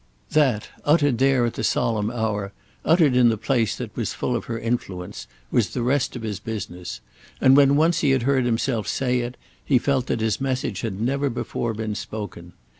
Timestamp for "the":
1.53-1.63, 3.29-3.37, 5.75-5.83